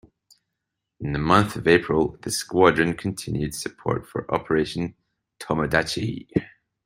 [0.99, 4.95] In the month of April the squadron continued support for Operation
[5.39, 6.27] Tomodachi.